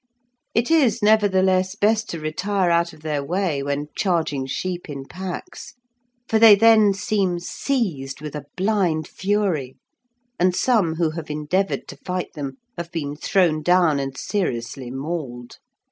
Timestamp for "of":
2.91-3.01